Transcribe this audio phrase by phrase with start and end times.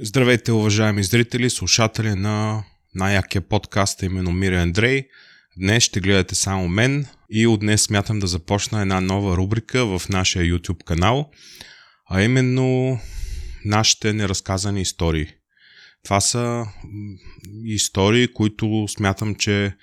[0.00, 5.04] Здравейте, уважаеми зрители, слушатели на най-якия подкаст, именно Мири Андрей.
[5.56, 10.08] Днес ще гледате само мен и от днес смятам да започна една нова рубрика в
[10.08, 11.30] нашия YouTube канал,
[12.10, 12.98] а именно
[13.64, 15.26] нашите неразказани истории.
[16.04, 16.64] Това са
[17.64, 19.76] истории, които смятам, че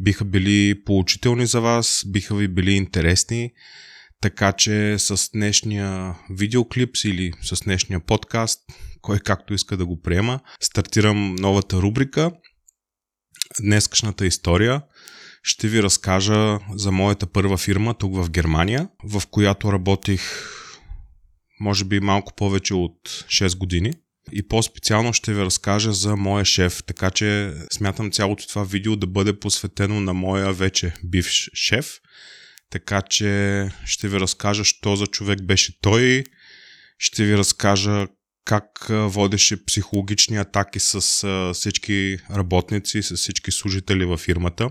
[0.00, 3.52] биха били поучителни за вас, биха ви били интересни,
[4.20, 8.60] така че с днешния видеоклип или с днешния подкаст
[9.00, 10.40] кой както иска да го приема.
[10.60, 12.30] Стартирам новата рубрика.
[13.60, 14.82] Днескашната история
[15.42, 20.22] ще ви разкажа за моята първа фирма тук в Германия, в която работих
[21.60, 23.92] може би малко повече от 6 години.
[24.32, 29.06] И по-специално ще ви разкажа за моя шеф, така че смятам цялото това видео да
[29.06, 32.00] бъде посветено на моя вече бивш шеф.
[32.70, 36.24] Така че ще ви разкажа, що за човек беше той,
[36.98, 38.06] ще ви разкажа
[38.44, 41.00] как водеше психологични атаки с
[41.54, 44.70] всички работници, с всички служители във фирмата.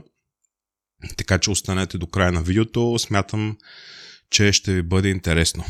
[1.18, 3.00] Така че останете до края на видеото.
[3.00, 3.58] Смятам,
[4.30, 5.66] че ще ви бъде интересно.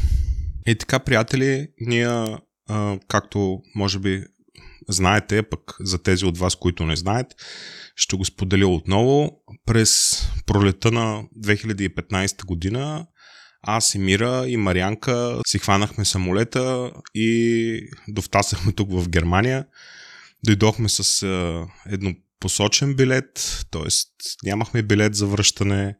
[0.67, 2.37] И така, приятели, ние,
[3.07, 4.23] както може би
[4.89, 7.27] знаете, пък за тези от вас, които не знаят,
[7.95, 9.31] ще го споделя отново.
[9.65, 13.07] През пролета на 2015 година
[13.61, 19.65] аз и Мира и Марианка си хванахме самолета и довтасахме тук в Германия.
[20.45, 21.27] Дойдохме с
[21.85, 23.87] еднопосочен билет, т.е.
[24.43, 25.95] нямахме билет за връщане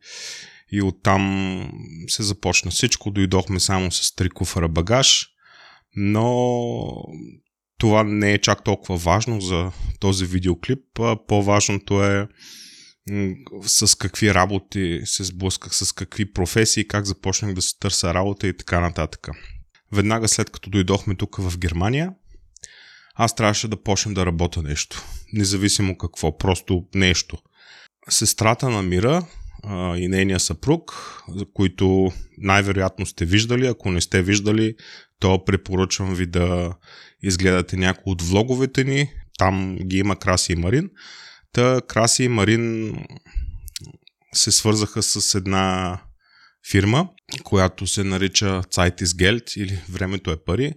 [0.72, 1.72] и оттам
[2.08, 3.12] се започна всичко.
[3.12, 5.28] Дойдохме само с три куфара багаж,
[5.96, 6.86] но
[7.78, 10.80] това не е чак толкова важно за този видеоклип.
[11.28, 12.28] По-важното е
[13.62, 18.58] с какви работи се сблъсках, с какви професии, как започнах да се търся работа и
[18.58, 19.28] така нататък.
[19.92, 22.14] Веднага след като дойдохме тук в Германия,
[23.16, 25.04] аз трябваше да почнем да работя нещо.
[25.34, 27.38] Независимо какво, просто нещо.
[28.10, 29.28] Сестрата на Мира
[29.64, 30.94] а, и нейния съпруг,
[31.36, 34.76] за които най-вероятно сте виждали, ако не сте виждали,
[35.20, 36.74] то препоръчвам ви да
[37.24, 39.10] изгледате някои от влоговете ни.
[39.38, 40.90] Там ги има Краси и Марин.
[41.52, 42.96] Та Краси и Марин
[44.34, 45.98] се свързаха с една
[46.72, 47.10] фирма,
[47.44, 50.74] която се нарича Zeit is Geld или Времето е пари.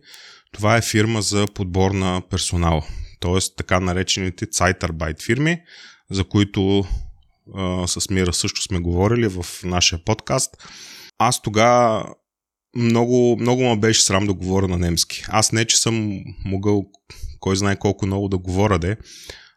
[0.52, 2.86] Това е фирма за подбор на персонал,
[3.20, 3.38] т.е.
[3.56, 5.60] така наречените Zeitarbeit фирми,
[6.10, 6.84] за които
[7.56, 10.56] а, с Мира също сме говорили в нашия подкаст.
[11.18, 12.14] Аз тогава
[12.76, 15.24] много, много ме беше срам да говоря на немски.
[15.28, 16.86] Аз не, че съм могъл
[17.40, 18.96] кой знае колко много да говоря, де,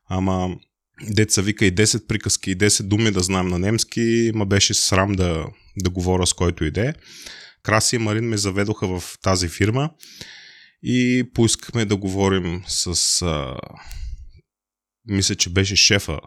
[0.09, 0.55] ама
[1.09, 5.11] деца вика и 10 приказки и 10 думи да знам на немски, ма беше срам
[5.11, 5.45] да,
[5.77, 6.93] да говоря с който иде.
[7.63, 9.89] Краси и Марин ме заведоха в тази фирма
[10.83, 13.21] и поискахме да говорим с...
[13.21, 13.55] А,
[15.07, 16.19] мисля, че беше шефа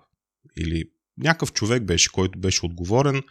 [0.59, 0.85] или
[1.19, 3.23] някакъв човек беше, който беше отговорен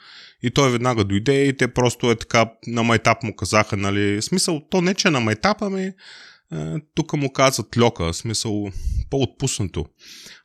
[0.44, 4.62] и той веднага дойде и те просто е така на майтап му казаха, нали, смисъл,
[4.70, 5.94] то не че на майтап, ами е,
[6.96, 8.72] тук му казват льока, смисъл
[9.10, 9.86] по-отпуснато.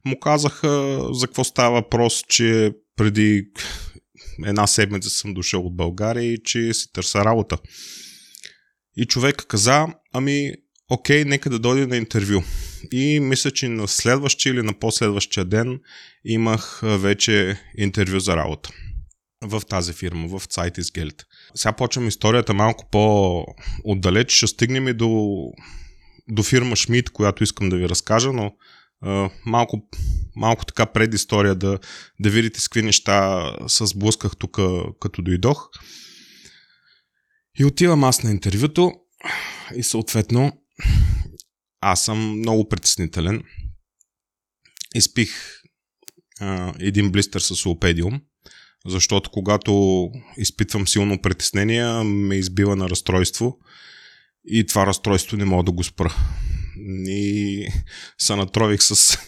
[0.05, 3.49] Му казаха за какво става въпрос, че преди
[4.47, 7.59] една седмица съм дошъл от България и че си търся работа.
[8.97, 10.53] И човек каза, ами
[10.91, 12.43] окей, нека да дойде на интервю.
[12.93, 15.81] И мисля, че на следващия или на последващия ден
[16.25, 18.71] имах вече интервю за работа
[19.45, 21.25] в тази фирма, в Zeitisgeld.
[21.55, 25.41] Сега почвам историята малко по-отдалеч, ще стигнем и до
[26.29, 28.53] до фирма Шмидт, която искам да ви разкажа, но
[29.03, 29.89] а, малко,
[30.37, 31.79] малко така предистория да,
[32.21, 34.59] да видите с какви неща се сблъсках тук,
[35.01, 35.69] като дойдох.
[37.59, 38.93] И отивам аз на интервюто
[39.77, 40.53] и съответно
[41.81, 43.43] аз съм много притеснителен.
[44.95, 45.61] Изпих
[46.41, 48.21] а, един блистър с лопедиум,
[48.87, 53.59] защото когато изпитвам силно притеснение, ме избива на разстройство
[54.45, 56.17] и това разстройство не мога да го спра.
[57.07, 57.67] И
[58.19, 59.19] се натрових с,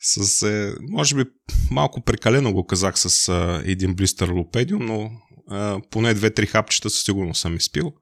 [0.00, 1.24] с е, може би
[1.70, 5.10] малко прекалено го казах с е, един блистър лопедиум, но
[5.56, 7.92] е, поне две-три хапчета със сигурност съм изпил.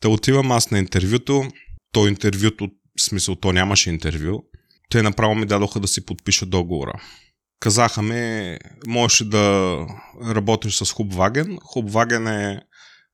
[0.00, 1.48] Та отивам аз на интервюто.
[1.92, 2.68] То интервюто,
[2.98, 4.44] в смисъл, то нямаше интервю.
[4.90, 7.02] Те направо ми дадоха да си подпиша договора.
[7.60, 9.76] Казаха ми, можеш да
[10.24, 11.58] работиш с Хубваген.
[11.62, 12.62] Хубваген е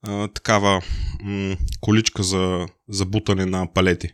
[0.03, 0.83] а, такава
[1.23, 4.09] м- количка за, за бутане на палети.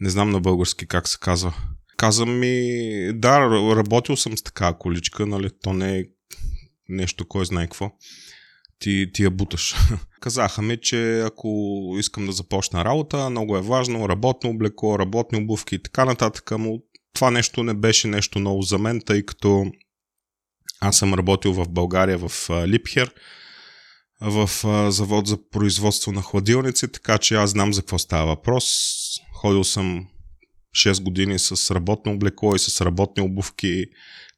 [0.00, 1.54] Не знам на български как се казва.
[1.96, 2.62] Каза ми,
[3.14, 3.40] да,
[3.76, 6.04] работил съм с такава количка, нали, то не е
[6.88, 7.90] нещо, кой знае какво.
[8.78, 9.74] Ти, ти я буташ.
[10.20, 11.48] Казаха ми, че ако
[11.98, 16.78] искам да започна работа, много е важно работно облекло, работни обувки и така нататък, но
[17.12, 19.66] това нещо не беше нещо ново за мен, тъй като
[20.80, 23.14] аз съм работил в България в Липхер,
[24.20, 24.50] в
[24.90, 28.64] завод за производство на хладилници, така че аз знам за какво става въпрос.
[29.32, 30.08] Ходил съм
[30.76, 33.84] 6 години с работно облекло и с работни обувки,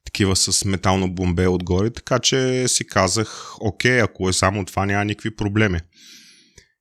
[0.05, 5.05] такива с метално бомбе отгоре, така че си казах, окей, ако е само това, няма
[5.05, 5.79] никакви проблеми.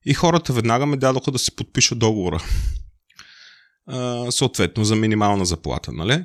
[0.07, 2.43] И хората веднага ме дадоха да си подпиша договора.
[3.87, 6.25] А, съответно за минимална заплата, нали?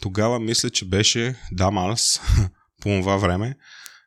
[0.00, 2.20] Тогава мисля, че беше, да, аз
[2.82, 3.56] по това време,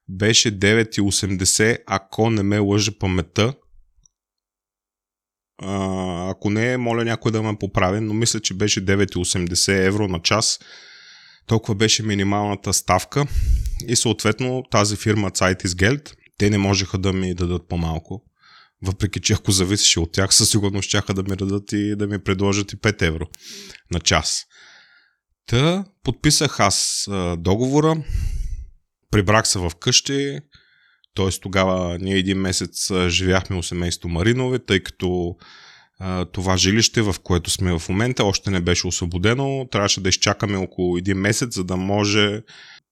[0.10, 3.54] беше 9,80, ако не ме лъже паметта.
[5.62, 10.22] А, ако не, моля някой да ме поправи, но мисля, че беше 9,80 евро на
[10.22, 10.60] час.
[11.50, 13.26] Толкова беше минималната ставка
[13.88, 18.24] и съответно тази фирма Zeitis Geld, те не можеха да ми дадат по-малко.
[18.82, 22.24] Въпреки, че ако зависеше от тях, със сигурност щяха да ми дадат и да ми
[22.24, 23.28] предложат и 5 евро
[23.92, 24.46] на час.
[25.46, 27.08] Та подписах аз
[27.38, 28.04] договора,
[29.12, 30.40] прибрах се в къщи,
[31.16, 31.30] т.е.
[31.42, 35.36] тогава ние един месец живяхме у семейство Маринове, тъй като
[36.32, 39.68] това жилище, в което сме в момента, още не беше освободено.
[39.72, 42.42] Трябваше да изчакаме около един месец, за да може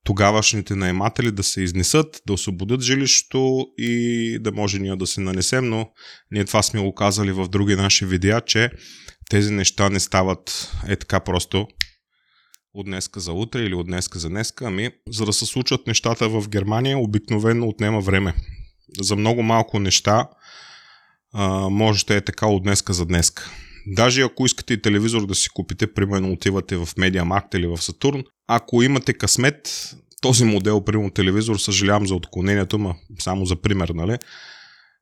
[0.04, 5.69] тогавашните наематели да се изнесат, да освободят жилището и да може ние да се нанесем,
[5.69, 5.89] но
[6.31, 8.69] ние това сме го казали в други наши видеа, че
[9.30, 11.68] тези неща не стават е така просто
[12.74, 16.30] от днеска за утре или от днеска за днеска, ами за да се случат нещата
[16.30, 18.33] в Германия обикновено отнема време.
[19.01, 20.27] За много малко неща
[21.33, 23.51] а, можете е така от днеска за днеска.
[23.88, 28.24] Даже ако искате и телевизор да си купите, примерно отивате в Mediamarkt или в Сатурн,
[28.47, 29.91] ако имате късмет,
[30.21, 34.18] този модел, примерно телевизор, съжалявам за отклонението, ма само за пример, нали?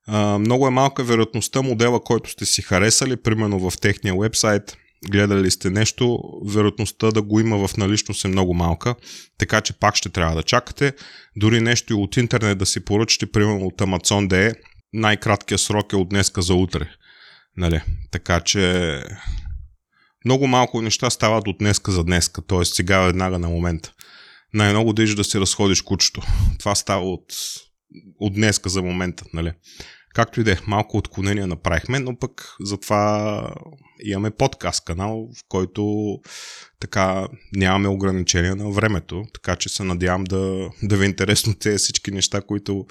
[0.08, 4.78] А, много е малка вероятността модела, който сте си харесали, примерно в техния вебсайт,
[5.10, 8.96] гледали сте нещо, вероятността да го има в наличност е много малка,
[9.38, 10.94] така че пак ще трябва да чакате.
[11.36, 14.56] Дори нещо и от интернет да си поръчате, примерно от Amazon.de,
[14.96, 16.90] най-краткият срок е от днеска за утре.
[17.58, 17.82] Нали?
[18.12, 19.04] Така че
[20.26, 22.66] много малко неща стават от днеска за днеска, т.е.
[22.66, 23.94] сега веднага на момента.
[24.54, 26.22] Най-много да да си разходиш кучето.
[26.60, 27.34] Това става от,
[28.20, 29.24] от днеска за момента.
[29.34, 29.54] Нали?
[30.14, 33.42] Както и да е, малко отклонения направихме, но пък затова
[34.04, 36.16] имаме подкаст канал, в който
[36.80, 41.78] така нямаме ограничения на времето, така че се надявам да, да ви е интересно тези
[41.78, 42.86] всички неща, които,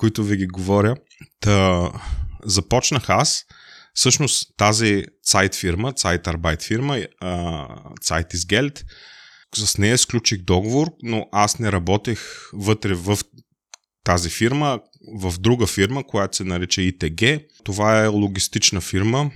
[0.00, 0.96] които ви ги говоря.
[1.40, 1.92] Та,
[2.44, 3.44] започнах аз.
[3.94, 6.98] Всъщност тази сайт фирма, Zeitarbeit фирма,
[8.04, 8.84] Zeitis Geld,
[9.54, 12.20] с нея сключих договор, но аз не работех
[12.52, 13.18] вътре в
[14.04, 14.80] тази фирма,
[15.14, 17.22] в друга фирма, която се нарича ИТГ.
[17.64, 19.30] Това е логистична фирма,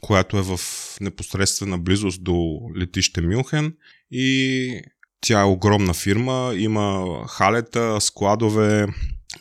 [0.00, 0.60] която е в
[1.00, 3.74] непосредствена близост до летище Мюнхен
[4.10, 4.80] и
[5.20, 8.86] тя е огромна фирма, има халета, складове,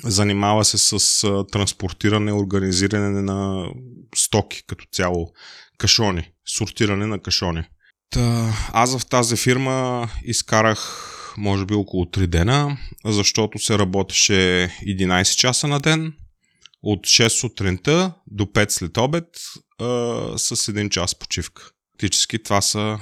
[0.04, 1.22] занимава се с
[1.52, 3.68] транспортиране, организиране на
[4.16, 5.34] стоки като цяло,
[5.78, 7.64] кашони, сортиране на кашони.
[8.10, 11.06] Та, аз в тази фирма изкарах
[11.38, 14.34] може би около 3 дена, защото се работеше
[14.88, 16.14] 11 часа на ден,
[16.84, 19.26] от 6 сутринта до 5 след обед
[19.80, 19.86] а,
[20.38, 21.70] с 1 час почивка.
[21.92, 23.00] Фактически това са,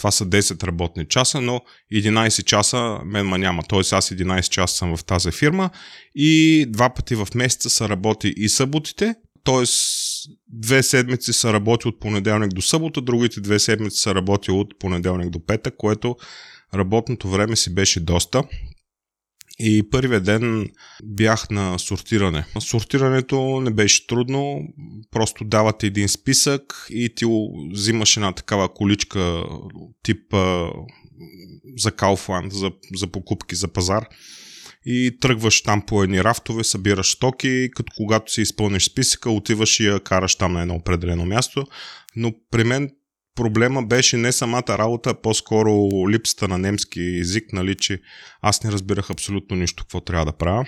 [0.00, 1.60] това са 10 работни часа, но
[1.94, 3.62] 11 часа мен ма няма.
[3.62, 3.78] Т.е.
[3.78, 5.70] аз 11 часа съм в тази фирма
[6.14, 9.14] и два пъти в месеца са работи и съботите,
[9.44, 9.64] т.е.
[10.48, 15.30] две седмици са работи от понеделник до събота, другите две седмици са работи от понеделник
[15.30, 16.16] до петък, което
[16.74, 18.42] работното време си беше доста.
[19.62, 20.70] И първия ден
[21.04, 22.44] бях на сортиране.
[22.58, 24.62] Сортирането не беше трудно,
[25.10, 27.24] просто давате един списък и ти
[27.72, 29.44] взимаш една такава количка
[30.02, 30.22] тип
[31.76, 34.06] за Kaufland, за, за покупки за пазар
[34.86, 39.86] и тръгваш там по едни рафтове, събираш стоки, като когато си изпълниш списъка, отиваш и
[39.86, 41.66] я караш там на едно определено място.
[42.16, 42.90] Но при мен
[43.34, 48.00] проблема беше не самата работа, а по-скоро липсата на немски език, нали, че
[48.42, 50.66] аз не разбирах абсолютно нищо какво трябва да правя.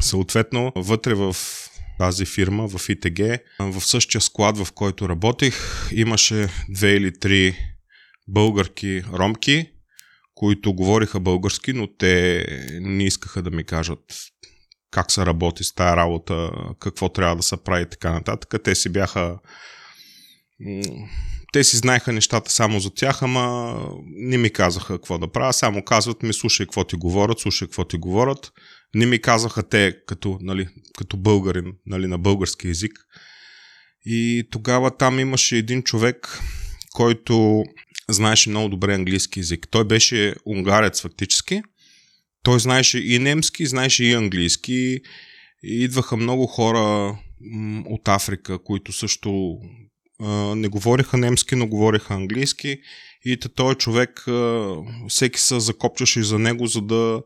[0.00, 1.36] Съответно, вътре в
[1.98, 3.20] тази фирма, в ИТГ,
[3.60, 5.54] в същия склад, в който работих,
[5.92, 7.56] имаше две или три
[8.28, 9.70] българки ромки,
[10.34, 12.44] които говориха български, но те
[12.80, 14.00] не искаха да ми кажат
[14.90, 16.50] как се работи с тая работа,
[16.80, 18.62] какво трябва да се прави и така нататък.
[18.64, 19.38] Те си бяха
[21.52, 25.82] те си знаеха нещата само за тях, ама не ми казаха какво да правя, само
[25.82, 28.52] казват ми слушай какво ти говорят, слушай какво ти говорят.
[28.94, 32.92] Не ми казаха те като, нали, като българин нали, на български язик.
[34.04, 36.40] И тогава там имаше един човек,
[36.92, 37.64] който
[38.08, 39.68] знаеше много добре английски язик.
[39.70, 41.62] Той беше унгарец фактически.
[42.42, 45.00] Той знаеше и немски, знаеше и английски.
[45.62, 47.16] И идваха много хора
[47.86, 49.58] от Африка, които също
[50.56, 52.78] не говориха немски, но говориха английски.
[53.24, 54.24] И този човек,
[55.08, 57.22] всеки се закопчаше за него, за да,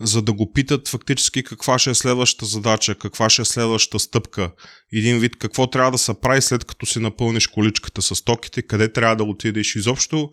[0.00, 4.50] за да го питат фактически каква ще е следващата задача, каква ще е следващата стъпка.
[4.92, 8.92] Един вид какво трябва да се прави след като си напълниш количката с токите, къде
[8.92, 9.76] трябва да отидеш.
[9.76, 10.30] Изобщо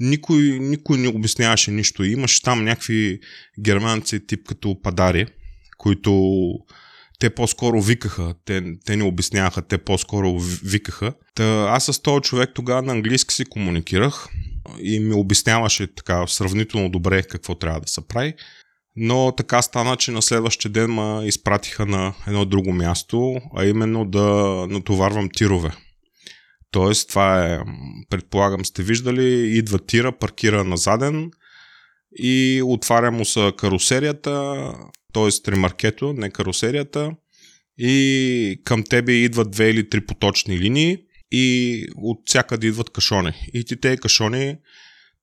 [0.00, 2.04] никой, никой не обясняваше нищо.
[2.04, 3.20] Имаш там някакви
[3.60, 5.26] германци тип като падари,
[5.78, 6.50] които
[7.18, 11.12] те по-скоро викаха, те, те не обясняваха, те по-скоро викаха.
[11.34, 14.28] Та, аз с този човек тогава на английски си комуникирах
[14.82, 18.34] и ми обясняваше така сравнително добре какво трябва да се прави.
[18.96, 24.04] Но така стана, че на следващия ден ме изпратиха на едно друго място, а именно
[24.04, 24.24] да
[24.70, 25.70] натоварвам тирове.
[26.70, 27.60] Тоест, това е,
[28.10, 31.30] предполагам сте виждали, идва тира, паркира на заден
[32.18, 34.64] и отваря му се карусерията,
[35.12, 35.50] т.е.
[35.50, 37.10] ремаркето, не карусерията,
[37.78, 40.98] и към тебе идват две или три поточни линии
[41.32, 43.32] и от всякъде идват кашони.
[43.54, 44.56] И ти тези кашони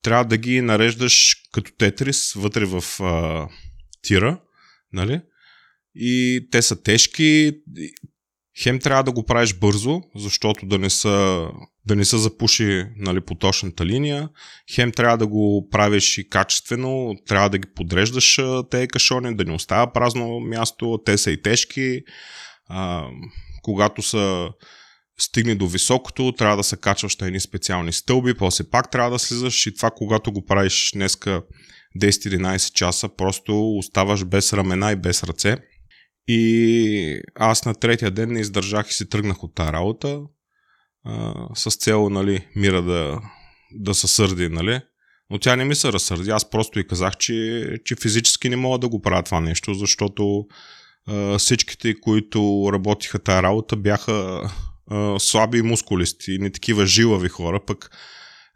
[0.02, 3.48] трябва да ги нареждаш като тетрис вътре в а,
[4.02, 4.42] тира,
[4.94, 5.22] нали?
[5.96, 7.52] И те са тежки.
[8.64, 11.48] Хем трябва да го правиш бързо, защото да не са,
[11.86, 14.30] да не са запуши нали, поточната линия.
[14.72, 18.40] Хем трябва да го правиш и качествено, трябва да ги подреждаш
[18.72, 22.02] тези кашони, да не остава празно място, те са и тежки.
[22.68, 23.08] А,
[23.64, 24.50] когато са
[25.20, 29.20] стигне до високото, трябва да се качваш на едни специални стълби, после пак трябва да
[29.20, 31.42] слизаш и това, когато го правиш днеска
[32.02, 35.58] 10-11 часа, просто оставаш без ramена и без ръце.
[36.28, 40.22] И аз на третия ден не издържах и си тръгнах от тази работа
[41.04, 43.22] а, с цел нали, мира да,
[43.72, 44.50] да се сърди.
[44.50, 44.82] Нали.
[45.30, 46.30] Но тя не ми се разсърди.
[46.30, 50.46] Аз просто и казах, че, че физически не мога да го правя това нещо, защото
[51.08, 54.50] а, всичките, които работиха тази работа, бяха
[54.92, 57.60] а, слаби мускулисти, не такива жилави хора.
[57.68, 57.90] Пък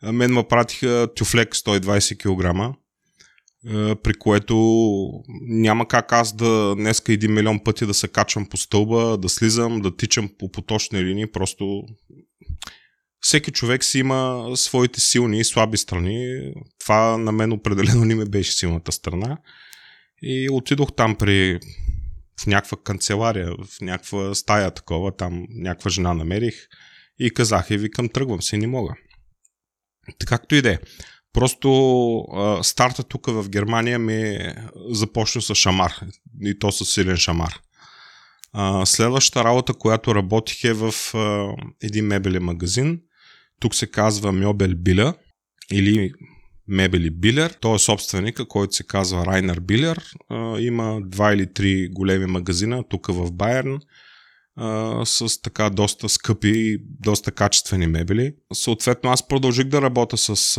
[0.03, 2.77] мен ме пратиха тюфлек 120 кг
[4.03, 4.55] при което
[5.41, 9.81] няма как аз да днеска един милион пъти да се качвам по стълба, да слизам,
[9.81, 11.83] да тичам по поточни линии, просто
[13.21, 16.51] всеки човек си има своите силни и слаби страни.
[16.79, 19.37] Това на мен определено не ме беше силната страна.
[20.21, 21.59] И отидох там при
[22.41, 26.55] в някаква канцелария, в някаква стая такова, там някаква жена намерих
[27.19, 28.95] и казах и викам тръгвам си, не мога.
[30.19, 30.79] Така както и да е.
[31.33, 31.69] Просто
[32.19, 34.39] а, старта тук в Германия ми
[34.89, 35.93] започна с шамар.
[36.41, 37.59] И то с силен шамар.
[38.53, 41.47] А, следващата работа, която работих е в а,
[41.83, 42.99] един мебелен магазин.
[43.59, 45.13] Тук се казва Мьобел Биля
[45.71, 46.11] или
[46.67, 47.49] Мебели Билер.
[47.61, 50.03] Той е собственика, който се казва Райнер Билер.
[50.29, 53.79] А, има два или три големи магазина тук в Байерн
[55.03, 58.33] с така доста скъпи, доста качествени мебели.
[58.53, 60.57] Съответно, аз продължих да работя с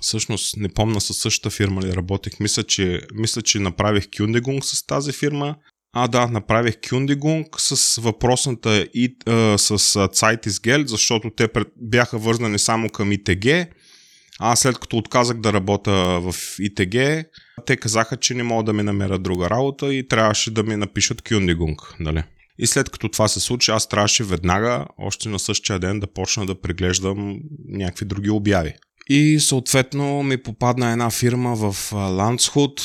[0.00, 2.40] всъщност не помна със същата фирма ли работех.
[2.40, 5.56] Мисля, че, мисля, че направих Кюндегунг с тази фирма.
[5.92, 12.88] А, да, направих Кюндегунг с въпросната и а, с Zeitesgeld, защото те бяха вързани само
[12.88, 13.46] към ИТГ.
[14.38, 17.26] А след като отказах да работя в ИТГ,
[17.66, 21.22] те казаха, че не могат да ми намерят друга работа и трябваше да ми напишат
[21.22, 21.80] Кюндегунг.
[22.00, 22.22] Нали?
[22.58, 26.46] И след като това се случи, аз трябваше веднага, още на същия ден, да почна
[26.46, 28.74] да преглеждам някакви други обяви.
[29.08, 32.80] И съответно ми попадна една фирма в Ландсхуд,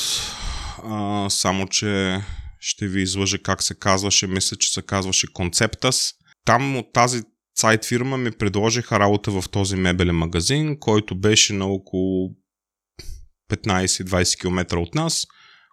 [1.29, 2.21] само че
[2.59, 6.13] ще ви излъжа как се казваше, мисля, че се казваше Концептас.
[6.45, 7.21] Там от тази
[7.57, 12.29] сайт фирма ми предложиха работа в този мебелен магазин, който беше на около
[13.51, 15.27] 15-20 км от нас,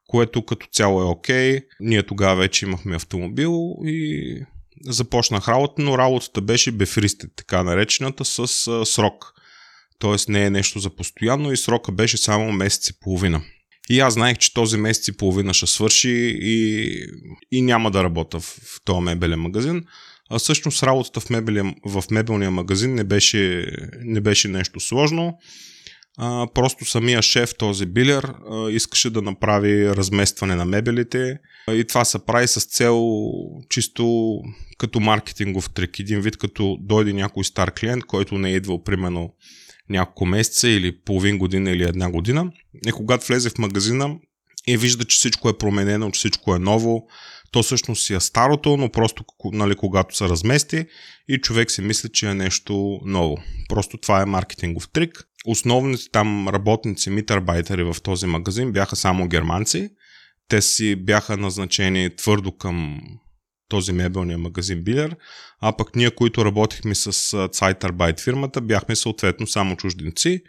[0.06, 1.58] което като цяло е окей.
[1.58, 1.64] Okay.
[1.80, 4.22] Ние тогава вече имахме автомобил и
[4.86, 8.46] започнах работа, но работата беше бефристе, така наречената, с
[8.86, 9.32] срок
[9.98, 10.32] т.е.
[10.32, 13.42] не е нещо за постоянно и срока беше само месец и половина.
[13.90, 16.92] И аз знаех, че този месец и половина ще свърши и,
[17.52, 19.84] и няма да работя в, в този мебелен магазин.
[20.30, 23.66] А всъщност работата в, мебелия, в мебелния магазин не беше,
[24.00, 25.38] не беше нещо сложно.
[26.20, 31.38] А, просто самия шеф, този билер, а, искаше да направи разместване на мебелите
[31.70, 33.22] и това се прави с цел
[33.68, 34.34] чисто
[34.78, 35.98] като маркетингов трик.
[35.98, 39.34] Един вид като дойде някой стар клиент, който не е идвал примерно
[39.90, 42.52] няколко месеца или половин година или една година.
[42.86, 44.16] И когато влезе в магазина
[44.66, 47.08] и вижда, че всичко е променено, че всичко е ново,
[47.50, 50.86] то всъщност си е старото, но просто нали, когато се размести
[51.28, 53.36] и човек си мисли, че е нещо ново.
[53.68, 55.24] Просто това е маркетингов трик.
[55.46, 59.90] Основните там работници, митарбайтери в този магазин бяха само германци.
[60.48, 63.00] Те си бяха назначени твърдо към
[63.68, 65.16] този мебелния магазин Билер,
[65.60, 70.42] а пък ние, които работихме с Zeitarbeit фирмата, бяхме съответно само чужденци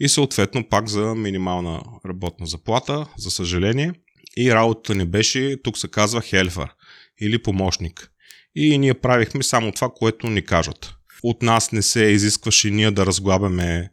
[0.00, 3.92] и съответно пак за минимална работна заплата, за съжаление.
[4.36, 6.74] И работата ни беше, тук се казва хелфър
[7.20, 8.10] или помощник.
[8.54, 10.94] И ние правихме само това, което ни кажат.
[11.22, 13.90] От нас не се изискваше ние да разглабяме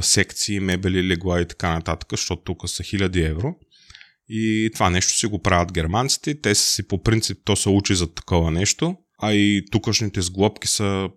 [0.00, 3.54] секции, мебели, легла и така нататък, защото тук са хиляди евро.
[4.32, 6.40] И това нещо си го правят германците.
[6.40, 8.96] Те си по принцип, то се учи за такова нещо.
[9.22, 11.08] А и тукашните сглобки са...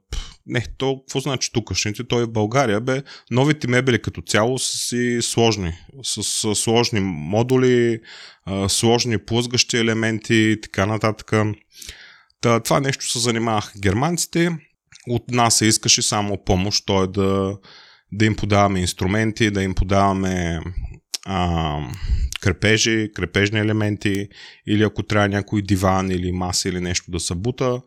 [0.45, 2.03] Не, то, какво значи тукашните?
[2.03, 3.01] Той е България, бе.
[3.31, 5.73] Новите мебели като цяло са си сложни.
[6.03, 7.99] С, с сложни модули,
[8.67, 11.31] сложни плъзгащи елементи и така нататък.
[12.41, 14.57] Та, това нещо се занимаваха германците.
[15.07, 17.07] От нас се искаше само помощ, т.е.
[17.07, 17.57] да,
[18.11, 20.59] да им подаваме инструменти, да им подаваме
[21.25, 21.79] а,
[22.41, 24.27] крепежи, крепежни елементи
[24.67, 27.81] или ако трябва някой диван или маса или нещо да събута.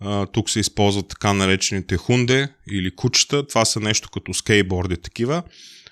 [0.00, 3.46] А, тук се използват така наречените хунде или кучета.
[3.46, 5.42] Това са нещо като скейтборди такива,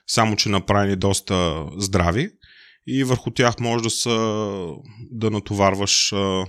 [0.07, 2.31] само че направени доста здрави
[2.87, 4.67] и върху тях може да, са,
[5.11, 6.45] да натоварваш а,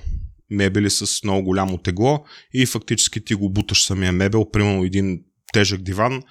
[0.50, 5.20] мебели с много голямо тегло и фактически ти го буташ самия мебел, примерно един
[5.54, 6.22] тежък диван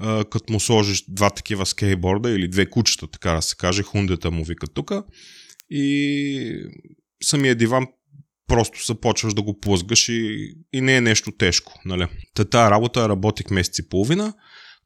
[0.00, 4.44] като му сложиш два такива скейтборда или две кучета, така да се каже, хундета му
[4.44, 4.92] вика тук
[5.70, 6.64] и
[7.22, 7.86] самия диван
[8.46, 11.80] просто започваш да го плъзгаш и, и не е нещо тежко.
[11.84, 12.06] Нали?
[12.34, 14.32] Та тази работа работих месец и половина,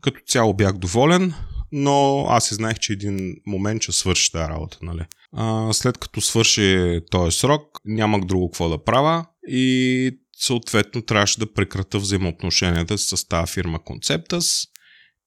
[0.02, 1.34] като цяло бях доволен,
[1.72, 4.78] но аз и знаех, че един момент ще свърши тази работа.
[4.82, 5.04] Нали?
[5.32, 11.52] А, след като свърши този срок, нямах друго какво да правя и съответно трябваше да
[11.52, 14.68] прекрата взаимоотношенията с тази фирма Conceptus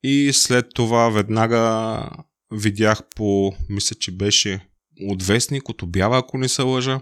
[0.04, 2.10] и след това веднага
[2.52, 4.68] видях по, мисля, че беше
[5.02, 7.00] от вестник, от обява, ако не се лъжа,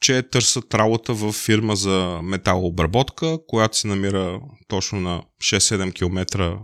[0.00, 6.58] че търсят работа в фирма за металообработка, която се намира точно на 6-7 км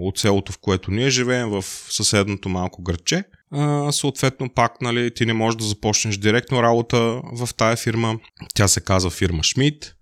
[0.00, 3.24] от селото, в което ние живеем, в съседното малко градче.
[3.50, 8.18] А, съответно, пак нали, ти не можеш да започнеш директно работа в тая фирма.
[8.54, 9.94] Тя се казва фирма Шмидт,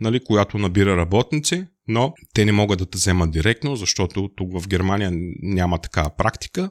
[0.00, 4.68] нали, която набира работници но те не могат да те вземат директно, защото тук в
[4.68, 5.10] Германия
[5.42, 6.70] няма такава практика.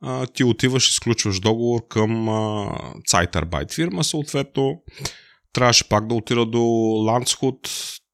[0.00, 2.74] А, ти отиваш и сключваш договор към а,
[3.72, 4.82] фирма, съответно
[5.52, 7.68] трябваше пак да отида до Landshut,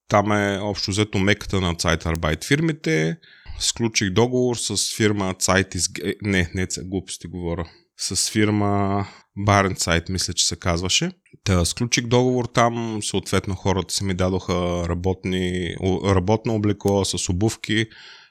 [0.09, 3.17] там е общо взето меката на Zeitarbeit фирмите,
[3.59, 6.15] сключих договор с фирма Zeitis...
[6.23, 7.65] Не, не, глупости говоря.
[7.97, 11.11] С фирма Баренцайт, мисля, че се казваше.
[11.49, 17.87] Та сключих договор там, съответно хората си ми дадоха работни, работно облекло с обувки.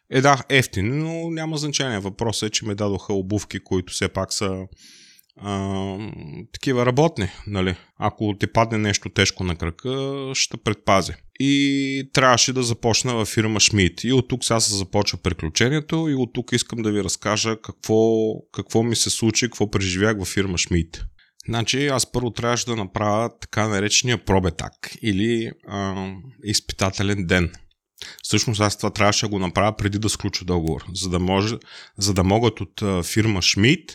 [0.10, 2.00] Е да, ефтини, но няма значение.
[2.00, 4.68] Въпросът е, че ми дадоха обувки, които все пак са
[5.38, 5.98] а,
[6.52, 7.28] такива работни.
[7.48, 7.76] Нали?
[8.00, 11.14] Ако ти падне нещо тежко на крака, ще предпази.
[11.40, 14.04] И трябваше да започна във фирма Шмидт.
[14.04, 18.34] И от тук сега се започва приключението и от тук искам да ви разкажа какво,
[18.52, 21.06] какво ми се случи, какво преживях във фирма Шмидт.
[21.50, 26.08] Значи аз първо трябваше да направя така наречения пробетак или а,
[26.44, 27.52] изпитателен ден.
[28.24, 31.56] Всъщност аз това трябваше да го направя преди да сключа договор, за да, може,
[31.98, 33.92] за да могат от фирма Шмидт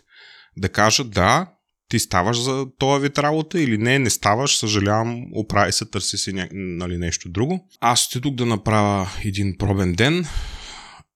[0.56, 1.46] да кажат да,
[1.88, 6.32] ти ставаш за този вид работа или не, не ставаш, съжалявам, оправи се, търси си
[6.32, 6.48] ня...
[6.52, 7.68] нали, нещо друго.
[7.80, 10.26] Аз отидох да направя един пробен ден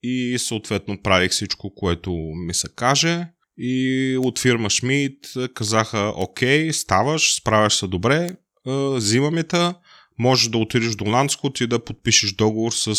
[0.02, 2.12] и съответно правих всичко, което
[2.46, 3.26] ми се каже.
[3.58, 9.74] И от фирма Шмидт казаха, окей, ставаш, справяш се добре, взимаме те,
[10.18, 12.94] можеш да отидеш до Ланскот и да подпишеш договор с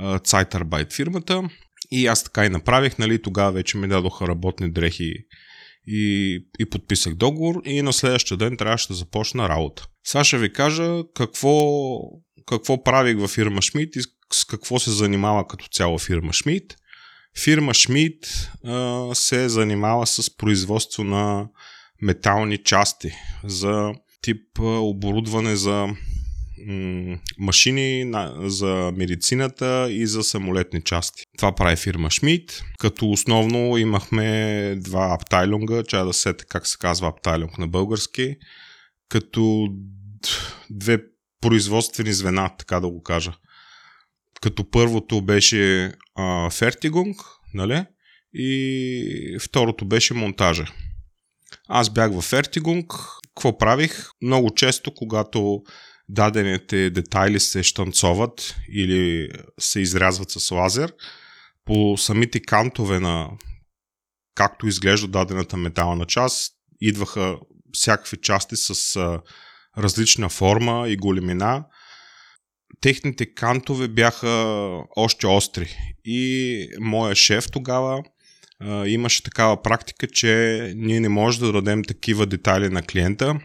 [0.00, 1.42] Zeitarbeit фирмата.
[1.90, 5.14] И аз така и направих, нали, тогава вече ми дадоха работни дрехи
[5.86, 9.86] и, и подписах договор и на следващия ден трябваше да започна работа.
[10.04, 11.70] Сега ще ви кажа какво,
[12.46, 14.00] какво правих във фирма Шмидт и
[14.32, 16.76] с какво се занимава като цяло фирма Шмидт.
[17.38, 18.50] Фирма Шмидт
[19.12, 21.48] се занимава с производство на
[22.02, 23.12] метални части
[23.44, 23.92] за
[24.22, 25.88] тип оборудване за
[27.38, 31.22] машини на, за медицината и за самолетни части.
[31.38, 37.08] Това прави фирма Шмидт, като основно имахме два аптайлунга, чая да сета как се казва
[37.08, 38.36] аптайлунг на български,
[39.08, 39.68] като
[40.70, 40.98] две
[41.40, 43.32] производствени звена, така да го кажа.
[44.40, 47.16] Като първото беше а, Фертигунг,
[47.54, 47.84] нали?
[48.34, 50.66] И второто беше монтажа.
[51.68, 52.92] Аз бях в Фертигунг.
[53.28, 54.08] Какво правих?
[54.22, 55.62] Много често, когато
[56.08, 60.92] дадените детайли се штанцоват или се изрязват с лазер,
[61.64, 63.30] по самите кантове на
[64.34, 67.36] както изглежда дадената метална част, идваха
[67.72, 69.20] всякакви части с а,
[69.78, 71.64] различна форма и големина.
[72.84, 74.28] Техните кантове бяха
[74.96, 75.76] още остри.
[76.04, 78.02] И моя шеф тогава
[78.60, 83.40] а, имаше такава практика, че ние не можем да дадем такива детайли на клиента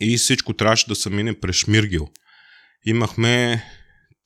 [0.00, 2.08] и всичко трябваше да се мине през шмиргил.
[2.86, 3.64] Имахме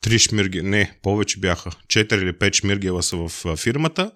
[0.01, 4.11] три шмиргела, не, повече бяха, 4 или 5 шмиргела са в фирмата,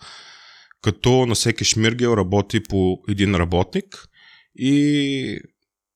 [0.82, 4.08] като на всеки шмиргел работи по един работник
[4.56, 5.40] и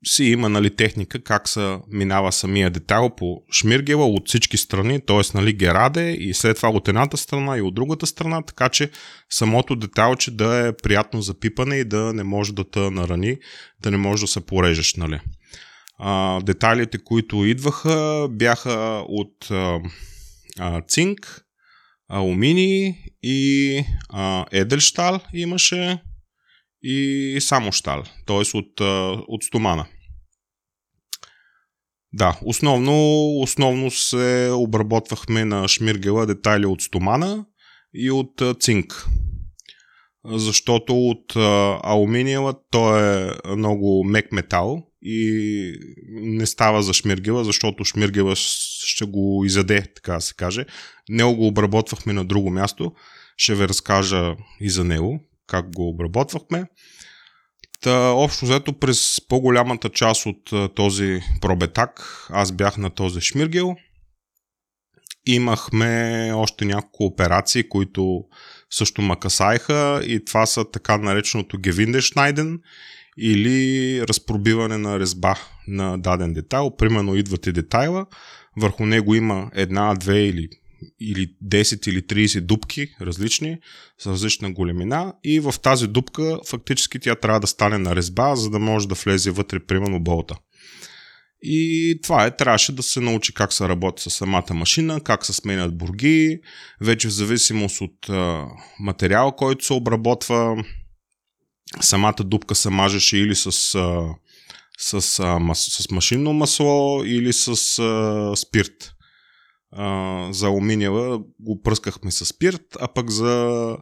[0.06, 5.22] си има нали, техника как се минава самия детайл по шмиргела от всички страни, т.е.
[5.34, 8.92] Нали, гераде и след това от едната страна и от другата страна, така че
[9.30, 13.38] самото детайлче да е приятно за пипане и да не може да те нарани,
[13.82, 14.96] да не може да се порежеш.
[14.96, 15.20] Нали.
[15.98, 19.80] А, детайлите, които идваха, бяха от а,
[20.60, 21.46] а, цинк,
[22.10, 26.02] алуминий и а, еделштал имаше
[26.84, 28.58] и само штал, т.е.
[28.58, 28.82] От,
[29.28, 29.86] от стомана.
[32.13, 37.46] Да, основно, основно се обработвахме на шмиргела детайли от стомана
[37.94, 39.06] и от цинк.
[40.26, 41.36] Защото от
[41.84, 45.72] алуминиева той е много мек метал и
[46.12, 50.65] не става за шмиргела, защото шмиргела ще го изяде, така да се каже.
[51.10, 52.92] Него го обработвахме на друго място.
[53.38, 56.66] Ще ви разкажа и за него как го обработвахме.
[57.82, 63.76] Та, общо взето през по-голямата част от този пробетак аз бях на този шмиргел.
[65.26, 68.24] Имахме още няколко операции, които
[68.70, 72.60] също ма касаеха и това са така нареченото Гевиндешнайден
[73.18, 75.36] или разпробиване на резба
[75.68, 76.76] на даден детайл.
[76.76, 78.06] Примерно идвате детайла,
[78.58, 80.50] върху него има една, две или
[81.00, 83.58] или 10 или 30 дупки различни,
[84.00, 88.50] с различна големина и в тази дупка фактически тя трябва да стане на резба, за
[88.50, 90.36] да може да влезе вътре примерно болта.
[91.42, 95.34] И това е, трябваше да се научи как се работи с самата машина, как се
[95.34, 96.39] сменят бурги,
[96.82, 98.46] вече в зависимост от а,
[98.80, 100.63] материала, който се обработва,
[101.82, 104.15] самата дупка се мажеше или с, а,
[104.78, 105.02] с,
[105.54, 108.94] с машинно масло или с а, спирт
[110.32, 113.77] за алуминиева го пръскахме с спирт, а пък за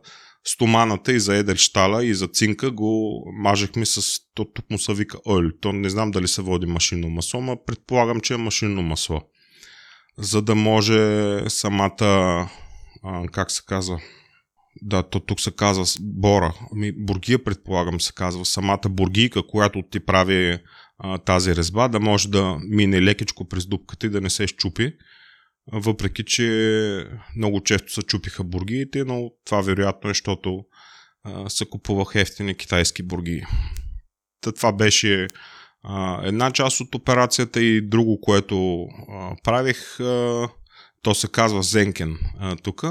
[0.47, 5.17] стоманата и за едерщала и за цинка го мажехме с, то тук му се вика
[5.26, 5.52] ойл.
[5.62, 9.21] То не знам дали се води машинно масло, но предполагам, че е машинно масло.
[10.17, 12.50] За да може самата,
[13.04, 14.00] а, как се казва,
[14.82, 16.54] да, то тук се казва бора.
[16.73, 18.45] Ами, бургия, предполагам, се казва.
[18.45, 20.60] Самата бургийка, която ти прави
[21.00, 24.93] а, тази резба, да може да мине лекичко през дупката и да не се щупи
[25.72, 30.66] въпреки че много често се чупиха бургиите, но това вероятно е, защото
[31.48, 33.46] се купувах ефтини китайски бурги.
[34.42, 35.28] Та това беше
[35.84, 40.48] а, една част от операцията и друго, което а, правих, а,
[41.02, 42.18] то се казва Зенкен
[42.64, 42.84] тук.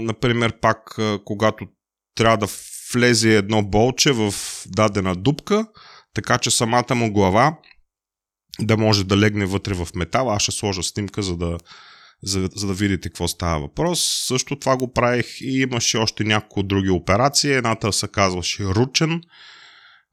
[0.00, 1.66] Например, пак а, когато
[2.14, 2.48] трябва да
[2.94, 4.34] влезе едно болче в
[4.66, 5.66] дадена дупка,
[6.14, 7.56] така че самата му глава
[8.60, 10.30] да може да легне вътре в метал.
[10.30, 11.58] Аз ще сложа снимка, за да,
[12.22, 14.24] за, за да видите какво става въпрос.
[14.26, 17.52] Също това го правих и имаше още няколко други операции.
[17.52, 19.22] Едната се казваше Ручен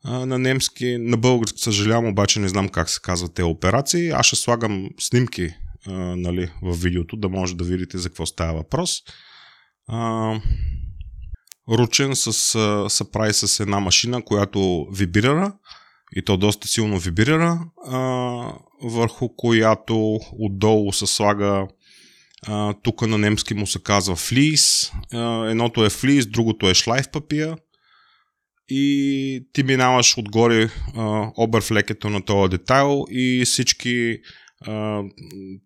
[0.03, 0.97] а, на немски.
[0.99, 4.09] На български съжалявам, обаче не знам как се казват тези операции.
[4.09, 5.53] Аз ще слагам снимки
[5.87, 9.01] а, нали, в видеото, да може да видите за какво става въпрос.
[9.87, 10.33] А,
[11.69, 12.33] ручен с,
[12.89, 15.53] се прави с една машина, която вибрира
[16.15, 17.99] и то доста силно вибрира, а,
[18.83, 21.67] върху която отдолу се слага
[22.83, 24.91] тук на немски му се казва флис.
[25.13, 27.57] А, едното е флис, другото е шлайф папия.
[28.69, 34.17] И ти минаваш отгоре а, оберфлекето на този детайл и всички
[34.61, 35.03] а,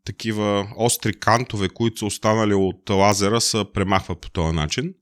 [0.05, 4.93] такива остри кантове, които са останали от лазера, се премахват по този начин.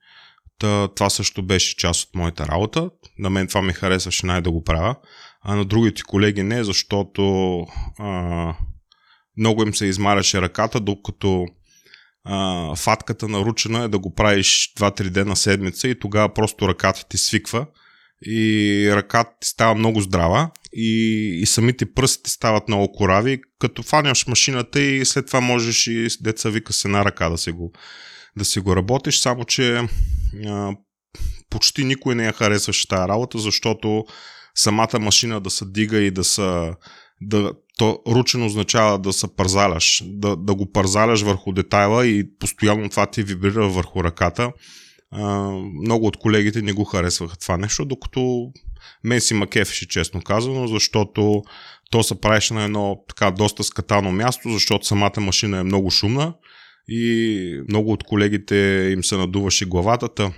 [0.59, 2.89] Та, това също беше част от моята работа.
[3.19, 4.95] На мен това ми харесваше най да го правя
[5.41, 7.59] а на другите колеги не, защото
[7.99, 8.53] а,
[9.37, 11.45] много им се измаряше ръката, докато
[12.23, 17.05] а, фатката на ручена е да го правиш 2-3 дена седмица и тогава просто ръката
[17.09, 17.67] ти свиква
[18.25, 20.89] и ръката ти става много здрава и,
[21.41, 26.49] и самите пръсти стават много корави, като фаняш машината и след това можеш и деца
[26.49, 27.71] вика с една ръка да си го,
[28.37, 29.87] да си го работиш, само че
[30.47, 30.71] а,
[31.49, 34.05] почти никой не я харесваше тази работа, защото
[34.57, 36.75] самата машина да се дига и да са
[37.21, 42.89] да, то ручен означава да се парзаляш, да, да го парзаляш върху детайла и постоянно
[42.89, 44.51] това ти вибрира върху ръката.
[45.11, 45.51] А,
[45.83, 48.51] много от колегите не го харесваха това нещо, докато
[49.03, 51.43] мен си макефеше, честно казано, защото
[51.91, 56.33] то се правеше на едно така доста скатано място, защото самата машина е много шумна
[56.87, 60.31] и много от колегите им се надуваше главата.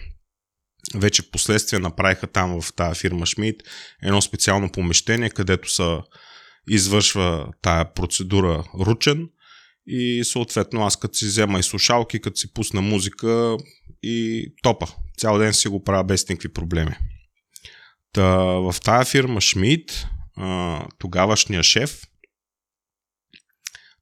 [0.95, 3.61] Вече в последствие направиха там в тази фирма Шмидт
[4.03, 6.01] едно специално помещение, където са
[6.69, 9.29] извършва тая процедура ручен
[9.87, 13.57] и съответно аз като си взема и слушалки, като си пусна музика
[14.03, 14.87] и топа.
[15.17, 16.95] Цял ден си го правя без никакви проблеми.
[18.13, 20.07] Та, в тая фирма Шмидт,
[20.99, 22.01] тогавашния шеф,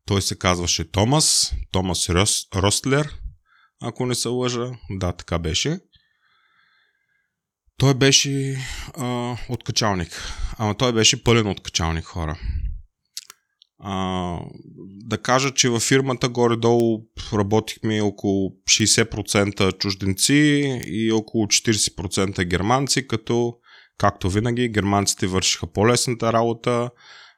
[0.05, 3.15] той се казваше Томас, Томас Рос, Ростлер,
[3.81, 4.71] ако не се лъжа.
[4.89, 5.79] Да, така беше.
[7.77, 8.57] Той беше
[8.97, 10.33] а, откачалник.
[10.57, 12.39] Ама той беше пълен откачалник хора.
[13.79, 14.39] А,
[14.83, 17.01] да кажа, че във фирмата горе-долу
[17.33, 23.53] работихме около 60% чужденци и около 40% германци, като,
[23.97, 26.89] както винаги, германците вършиха по-лесната работа,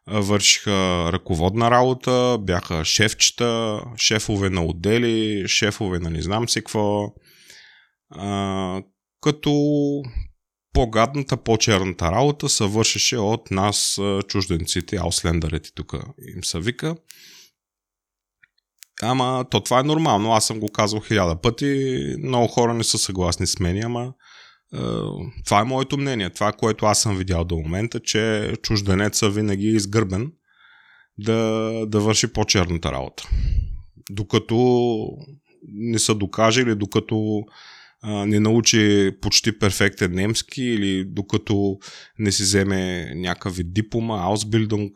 [0.08, 7.14] вършиха ръководна работа, бяха шефчета, шефове на отдели, шефове на не знам си какво.
[8.12, 8.82] А,
[9.22, 9.52] като
[10.74, 15.94] по-гадната, по-черната работа се вършеше от нас, чужденците, ауслендърите тук
[16.36, 16.96] им се вика.
[19.02, 22.98] Ама то това е нормално, аз съм го казал хиляда пъти, много хора не са
[22.98, 24.14] съгласни с мен, ама
[24.74, 24.78] е,
[25.46, 29.76] това е моето мнение, това, което аз съм видял до момента, че чужденеца винаги е
[29.76, 30.32] изгърбен
[31.18, 33.30] да, да върши по-черната работа.
[34.12, 34.98] Докато
[35.68, 37.44] не са докаже или докато
[38.04, 41.78] не научи почти перфектен немски или докато
[42.20, 44.92] не си вземе някакъв вид диплома, Ausbildung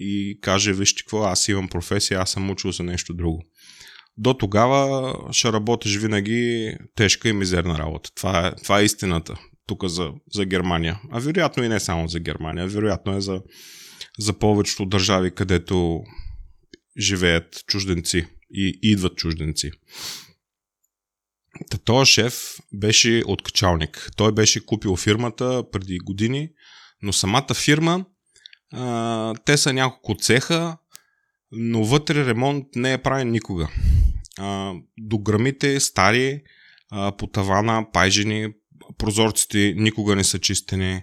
[0.00, 3.44] и каже, вижте какво, аз имам професия, аз съм учил за нещо друго.
[4.16, 8.10] До тогава ще работиш винаги тежка и мизерна работа.
[8.14, 11.00] Това е, това е истината тук за, за Германия.
[11.10, 13.42] А вероятно и не само за Германия, вероятно е за,
[14.18, 16.00] за повечето държави, където
[16.98, 19.70] живеят чужденци и идват чужденци.
[21.70, 24.10] Та този шеф беше откачалник.
[24.16, 26.48] Той беше купил фирмата преди години,
[27.02, 28.04] но самата фирма,
[28.72, 30.76] а, те са няколко цеха,
[31.52, 33.68] но вътре ремонт не е правен никога.
[34.38, 36.42] А, до грамите стари,
[36.90, 38.48] а, по тавана, пайжени,
[38.98, 41.02] прозорците никога не са чистени,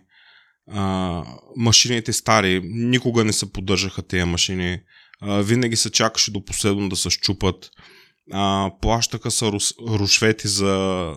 [0.71, 1.23] а,
[1.55, 4.79] машините стари, никога не се поддържаха тези машини,
[5.21, 7.71] а, винаги се чакаше до последно да се щупат
[8.33, 9.51] а, плащаха са
[9.89, 10.69] рушвети за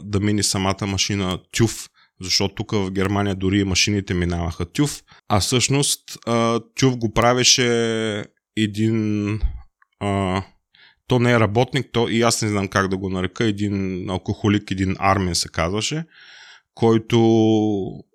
[0.04, 1.88] да мини самата машина тюф,
[2.20, 8.24] защото тук в Германия дори машините минаваха тюф, а всъщност а, тюф го правеше
[8.56, 9.40] един
[10.00, 10.42] а,
[11.06, 14.70] то не е работник, то и аз не знам как да го нарека, един алкохолик,
[14.70, 16.04] един армин се казваше,
[16.74, 17.18] който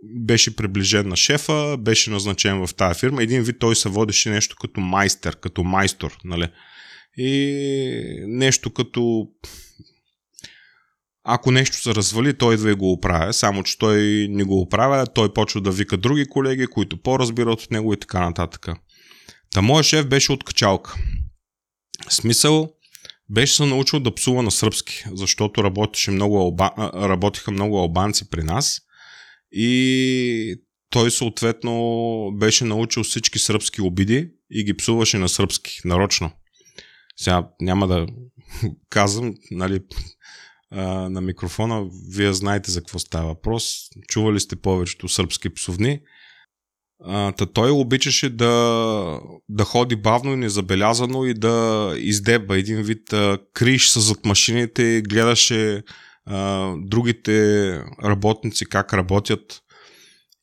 [0.03, 3.23] беше приближен на шефа, беше назначен в тази фирма.
[3.23, 6.47] Един вид той се водеше нещо като майстер, като майстор, нали?
[7.17, 9.27] И нещо като
[11.23, 15.07] ако нещо се развали, той идва и го оправя, само че той не го оправя,
[15.07, 18.67] той почва да вика други колеги, които по-разбират от него и така нататък.
[19.53, 20.95] Та моят шеф беше от качалка.
[22.09, 22.69] Смисъл,
[23.29, 26.71] беше се научил да псува на сръбски, защото работеше много алба...
[26.93, 28.81] работиха много албанци при нас
[29.51, 30.55] и
[30.89, 36.31] той съответно беше научил всички сръбски обиди и ги псуваше на сръбски, нарочно.
[37.21, 38.07] Сега няма да
[38.89, 39.79] казвам, нали,
[40.71, 43.73] на микрофона, вие знаете за какво става въпрос.
[44.07, 45.99] Чували сте повечето сръбски псовни.
[47.07, 53.39] Та той обичаше да, да ходи бавно и незабелязано и да издеба един вид а,
[53.53, 55.83] криш зад машините, гледаше
[56.77, 57.71] другите
[58.03, 59.61] работници как работят.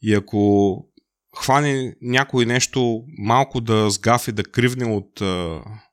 [0.03, 0.77] И ако
[1.37, 5.23] хване някой нещо малко да сгафи, да кривне от,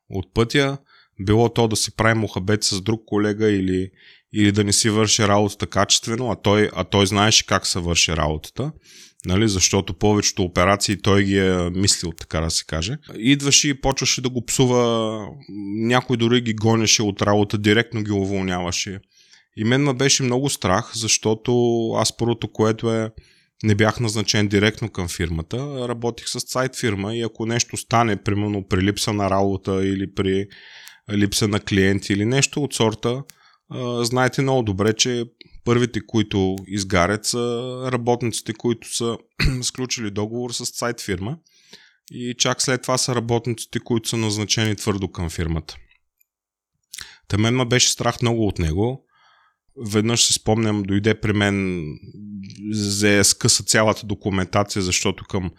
[0.09, 0.77] от пътя,
[1.19, 3.89] било то да си прави мухабет с друг колега или,
[4.33, 8.17] или да не си върши работата качествено, а той, а той знаеше как се върши
[8.17, 8.71] работата.
[9.25, 12.97] нали, защото повечето операции той ги е мислил, така да се каже.
[13.15, 15.27] Идваше и почваше да го псува,
[15.75, 18.99] някой дори ги гонеше от работа, директно ги уволняваше.
[19.57, 23.11] И мен ме беше много страх, защото аз първото, което е,
[23.63, 28.67] не бях назначен директно към фирмата, работих с сайт фирма и ако нещо стане, примерно
[28.67, 30.47] при липса на работа или при
[31.13, 33.23] липса на клиенти или нещо от сорта,
[34.02, 35.26] знаете много добре, че
[35.65, 37.39] първите, които изгарят са
[37.91, 39.17] работниците, които са
[39.62, 41.38] сключили договор с сайт фирма
[42.12, 45.76] и чак след това са работниците, които са назначени твърдо към фирмата.
[47.28, 49.06] Та мен ме беше страх много от него
[49.78, 51.86] веднъж се спомням, дойде при мен,
[52.71, 55.52] взе скъса цялата документация, защото към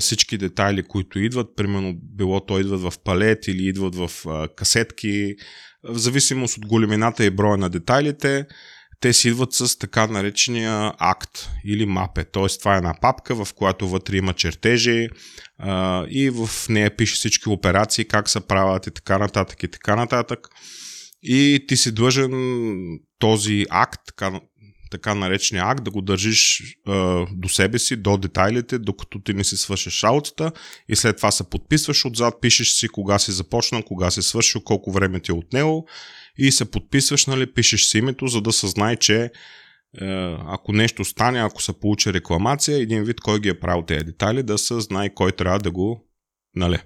[0.00, 4.10] всички детайли, които идват, примерно било то идват в палет или идват в
[4.56, 5.34] касетки,
[5.88, 8.46] в зависимост от големината и броя на детайлите,
[9.00, 12.24] те си идват с така наречения акт или мапе.
[12.24, 12.46] Т.е.
[12.58, 15.08] това е една папка, в която вътре има чертежи
[15.58, 19.96] а, и в нея пише всички операции, как се правят и така нататък и така
[19.96, 20.48] нататък.
[21.22, 22.32] И ти си длъжен
[23.18, 24.00] този акт,
[24.92, 26.92] така наречения акт, да го държиш е,
[27.32, 30.52] до себе си, до детайлите, докато ти не си свършиш работата
[30.88, 34.92] и след това се подписваш отзад, пишеш си кога си започнал, кога си свършил, колко
[34.92, 35.84] време ти е отнело
[36.38, 39.30] и се подписваш, нали, пишеш си името, за да се знае, че е,
[40.46, 44.42] ако нещо стане, ако се получи рекламация, един вид кой ги е правил тези детайли,
[44.42, 46.04] да се знае кой трябва да го,
[46.54, 46.78] нали.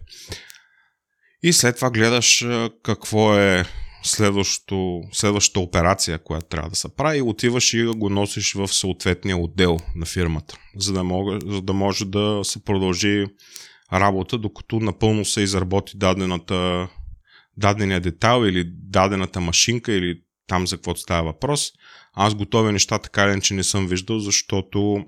[1.43, 3.65] И след това гледаш е, какво е
[4.07, 10.07] следващата операция, която трябва да се прави, отиваш и го носиш в съответния отдел на
[10.07, 13.27] фирмата, за да, мога, за да може да се продължи
[13.93, 16.89] работа, докато напълно се изработи дадената,
[17.57, 21.73] дадения детайл или дадената машинка или там за каквото става въпрос.
[22.15, 25.05] Аз готови неща така че не съм виждал, защото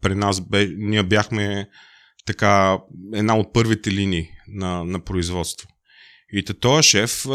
[0.00, 1.68] при нас бе, ние бяхме
[2.26, 2.78] така
[3.14, 5.68] една от първите линии на, на производство.
[6.32, 7.26] И този шеф,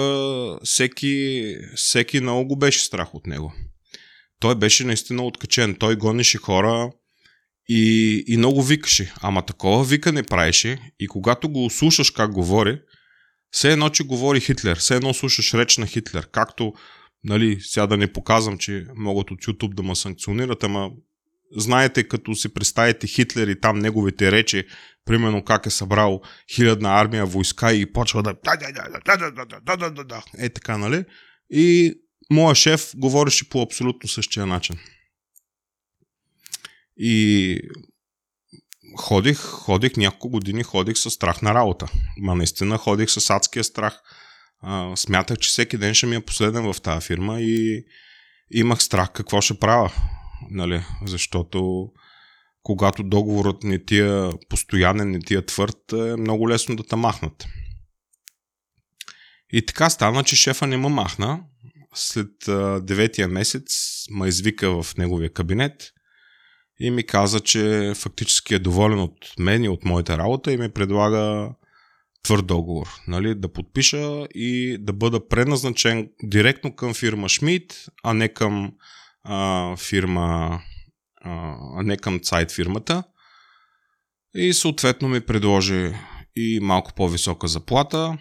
[0.63, 3.53] всеки, всеки много го беше страх от него.
[4.39, 5.75] Той беше наистина откачен.
[5.75, 6.91] Той гонеше хора
[7.69, 9.13] и, и много викаше.
[9.21, 10.79] Ама такова вика не правеше.
[10.99, 12.81] И когато го слушаш как говори,
[13.51, 14.77] все едно, че говори Хитлер.
[14.77, 16.29] Все едно слушаш реч на Хитлер.
[16.31, 16.73] Както,
[17.23, 20.89] нали, сега да не показвам, че могат от YouTube да ме санкционират, ама
[21.55, 24.67] знаете, като си представите Хитлер и там неговите речи,
[25.05, 26.21] примерно как е събрал
[26.55, 28.35] хилядна армия войска и почва да
[30.37, 31.05] е така, нали?
[31.49, 31.93] И
[32.31, 34.77] моя шеф говореше по абсолютно същия начин.
[36.97, 37.59] И
[38.97, 41.87] ходих, ходих няколко години, ходих с страх на работа.
[42.17, 43.93] Ма наистина ходих с адския страх.
[44.95, 47.85] Смятах, че всеки ден ще ми е последен в тази фирма и
[48.51, 49.93] имах страх какво ще правя.
[50.51, 50.83] Нали?
[51.05, 51.87] Защото
[52.63, 56.95] когато договорът не ти е постоянен, не ти е твърд, е много лесно да те
[56.95, 57.45] махнат.
[59.53, 61.43] И така стана, че шефа не ме махна.
[61.95, 62.31] След
[62.85, 63.65] деветия месец
[64.11, 65.93] ме извика в неговия кабинет
[66.79, 70.69] и ми каза, че фактически е доволен от мен и от моята работа и ми
[70.69, 71.49] предлага
[72.23, 72.87] твърд договор.
[73.07, 78.73] Нали, да подпиша и да бъда преназначен директно към фирма Шмидт, а не към
[79.23, 80.59] а, фирма
[81.23, 83.03] а не към сайт фирмата.
[84.35, 85.93] И съответно ми предложи
[86.35, 88.17] и малко по-висока заплата.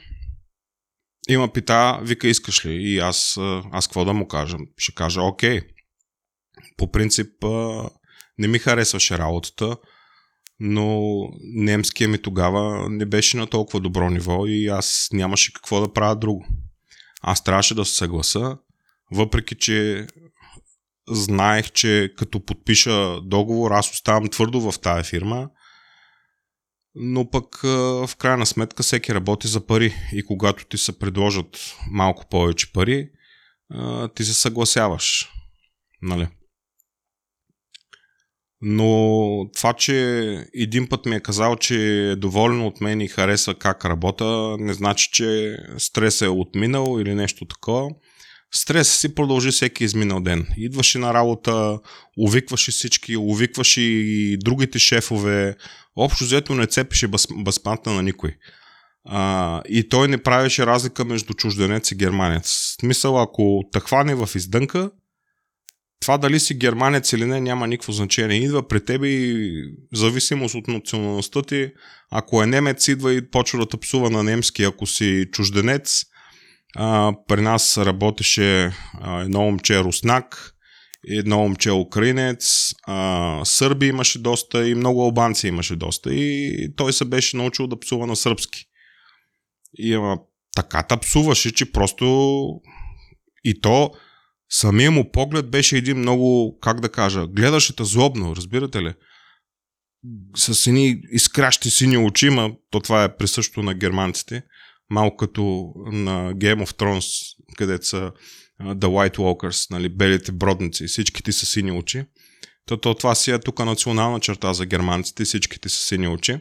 [1.29, 2.75] Има пита, вика, искаш ли?
[2.75, 3.38] И аз,
[3.73, 4.57] аз какво да му кажа?
[4.77, 5.61] Ще кажа, окей.
[6.77, 7.45] По принцип,
[8.38, 9.77] не ми харесваше работата,
[10.61, 11.19] но
[11.55, 16.17] немския ми тогава не беше на толкова добро ниво и аз нямаше какво да правя
[16.17, 16.47] друго.
[17.23, 18.59] Аз трябваше да се съгласа,
[19.12, 20.07] въпреки че
[21.09, 25.49] знаех, че като подпиша договор, аз оставам твърдо в тази фирма,
[26.95, 27.62] но пък
[28.07, 33.11] в крайна сметка всеки работи за пари и когато ти се предложат малко повече пари,
[34.15, 35.29] ти се съгласяваш.
[36.03, 36.29] Нали?
[38.61, 39.95] Но това, че
[40.55, 44.75] един път ми е казал, че е доволен от мен и харесва как работя, не
[44.75, 47.91] значи, че стрес е отминал или нещо такова.
[48.55, 50.47] Стрес си продължи всеки изминал ден.
[50.57, 51.79] Идваше на работа,
[52.19, 55.57] увикваше всички, увикваше и другите шефове.
[55.97, 57.09] Общо взето не цепеше
[57.45, 58.37] безпантна на никой.
[59.05, 62.77] А, и той не правеше разлика между чужденец и германец.
[62.81, 64.91] Смисъл, ако те хване в издънка,
[66.01, 68.37] това дали си германец или не няма никакво значение.
[68.37, 71.73] Идва при тебе и зависимост от националността ти,
[72.11, 74.62] ако е немец, идва и почва да тъпсува на немски.
[74.62, 76.05] Ако си чужденец,
[76.77, 80.53] а, при нас работеше а, едно момче Руснак
[81.09, 86.14] едно момче украинец, а, сърби имаше доста и много албанци имаше доста.
[86.14, 88.64] И той се беше научил да псува на сръбски.
[89.79, 90.18] И ама,
[90.57, 92.05] така та псуваше, че просто
[93.45, 93.91] и то
[94.51, 98.95] самия му поглед беше един много, как да кажа, гледаше те злобно, разбирате ли?
[100.37, 104.43] С едни изкращи сини очи, ма то това е присъщо на германците,
[104.93, 108.12] малко като на Game of Thrones, където са
[108.61, 112.05] The White Walkers, нали, белите бродници, всичките са сини очи.
[112.66, 116.38] То, то това си е тук национална черта за германците, всичките са сини очи.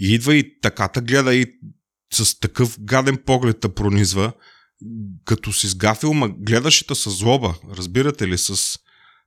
[0.00, 1.46] И идва и таката гледа и
[2.12, 4.32] с такъв гаден поглед те пронизва,
[5.24, 8.78] като си сгафил, ма гледаш с злоба, разбирате ли, с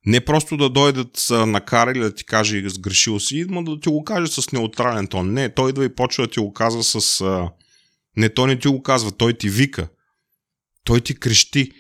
[0.06, 4.04] не просто да дойдат са накарали да ти каже сгрешил си, но да ти го
[4.04, 5.34] каже с неутрален тон.
[5.34, 7.24] Не, той идва и почва да ти го казва с...
[8.18, 9.88] Не, той не ти го казва, той ти вика.
[10.84, 11.72] Той ти крещи.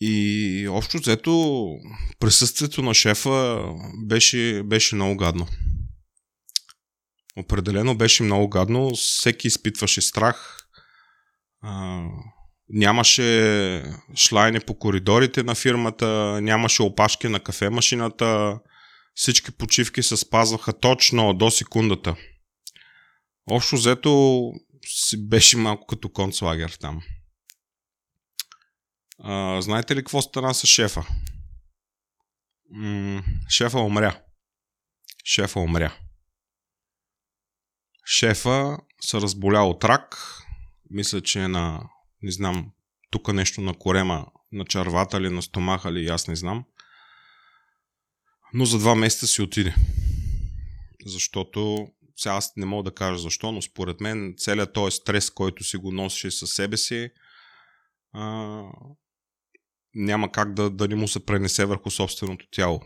[0.00, 1.66] И общо взето
[2.18, 3.64] присъствието на шефа
[4.06, 5.46] беше, беше много гадно.
[7.36, 8.90] Определено беше много гадно.
[8.90, 10.58] Всеки изпитваше страх.
[11.62, 12.04] А,
[12.68, 13.84] нямаше
[14.16, 18.58] шлайне по коридорите на фирмата, нямаше опашки на кафемашината.
[19.14, 22.16] Всички почивки се спазваха точно до секундата.
[23.50, 24.42] Общо взето
[25.18, 27.02] беше малко като концлагер там.
[29.18, 31.06] А, знаете ли какво стана с шефа?
[32.70, 34.22] М- шефа умря.
[35.24, 35.98] Шефа умря.
[38.04, 40.16] Шефа се разболя от рак.
[40.90, 41.80] Мисля, че е на,
[42.22, 42.72] не знам,
[43.10, 46.64] тук нещо на корема, на червата ли, на стомаха ли, аз не знам.
[48.52, 49.74] Но за два месеца си отиде.
[51.06, 55.64] Защото, сега аз не мога да кажа защо, но според мен целият този стрес, който
[55.64, 57.10] си го носеше със себе си,
[58.12, 58.62] а,
[59.94, 62.82] няма как да, да не му се пренесе върху собственото тяло.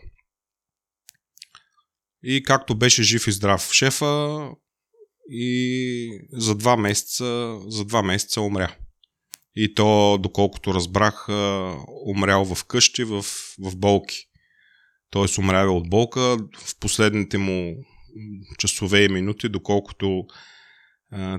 [2.23, 4.39] И както беше жив и здрав шефа,
[5.29, 8.75] и за два месеца, за два месеца умря.
[9.55, 11.29] И то, доколкото разбрах,
[12.05, 13.21] умрял в къщи, в,
[13.59, 14.17] в болки.
[15.09, 16.37] Тоест умрява от болка.
[16.57, 17.85] В последните му
[18.57, 20.25] часове и минути, доколкото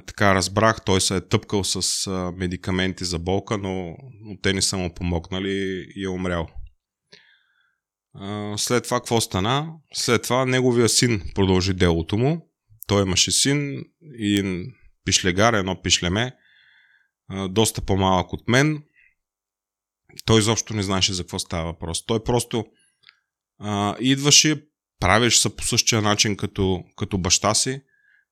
[0.06, 4.62] така разбрах, той се е тъпкал с а, медикаменти за болка, но, но те не
[4.62, 6.48] са му помогнали и е умрял.
[8.14, 9.72] А, след това какво стана?
[9.94, 12.50] След това неговия син продължи делото му.
[12.86, 13.84] Той имаше син
[14.18, 14.64] и
[15.04, 16.32] пишлегар, едно пишлеме,
[17.28, 18.82] а, доста по-малък от мен.
[20.24, 22.06] Той изобщо не знаеше за какво става въпрос.
[22.06, 22.66] Той просто
[23.58, 24.66] а, идваше,
[25.00, 27.80] правеше се по същия начин като, като баща си,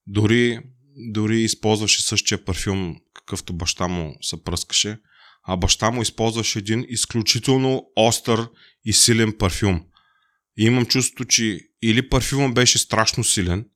[0.06, 0.60] дори
[0.98, 4.98] дори използваше същия парфюм, какъвто баща му се пръскаше,
[5.42, 8.48] а баща му използваше един изключително остър
[8.84, 9.86] и силен парфюм.
[10.58, 13.68] И имам чувството, че или парфюмът беше страшно силен,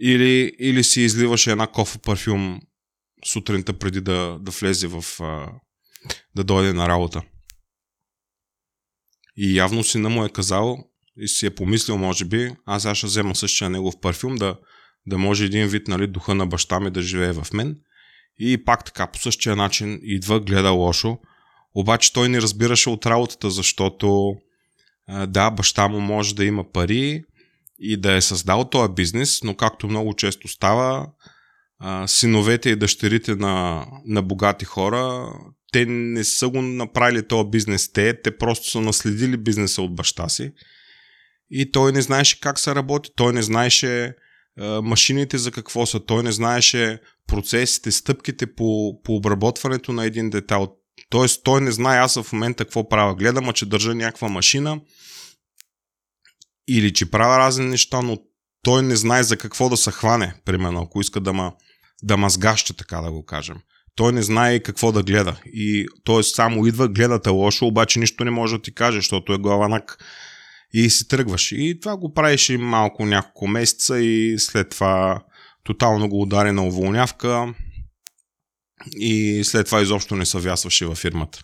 [0.00, 2.60] или, или си изливаше една кофа парфюм
[3.26, 5.04] сутринта преди да, да влезе в...
[6.34, 7.22] да дойде на работа.
[9.36, 13.06] И явно сина му е казал и си е помислил, може би, аз сега ще
[13.06, 14.56] взема същия негов парфюм да,
[15.06, 17.76] да може един вид нали, духа на баща ми да живее в мен.
[18.38, 21.18] И пак така, по същия начин идва, гледа лошо,
[21.74, 24.34] обаче той не разбираше от работата, защото
[25.26, 27.24] да, баща му може да има пари
[27.78, 31.06] и да е създал този бизнес, но както много често става,
[32.06, 35.32] синовете и дъщерите на, на богати хора,
[35.72, 40.28] те не са го направили този бизнес те, те просто са наследили бизнеса от баща
[40.28, 40.52] си.
[41.54, 44.14] И той не знаеше как се работи, той не знаеше
[44.82, 46.04] машините за какво са.
[46.04, 50.76] Той не знаеше процесите, стъпките по, по обработването на един детал.
[51.10, 53.14] Тоест, той не знае аз в момента какво правя.
[53.14, 54.80] Гледам, че държа някаква машина
[56.68, 58.18] или че правя разни неща, но
[58.62, 61.52] той не знае за какво да се хване, примерно, ако иска да ма,
[62.02, 63.56] да ма сгаща, така да го кажем.
[63.94, 65.40] Той не знае какво да гледа.
[65.46, 69.38] И той само идва, гледате лошо, обаче нищо не може да ти каже, защото е
[69.38, 70.04] главанак
[70.72, 71.52] и си тръгваш.
[71.52, 75.24] И това го правиш и малко няколко месеца и след това
[75.64, 77.54] тотално го удари на уволнявка
[78.90, 81.40] и след това изобщо не съвясваше във фирмата.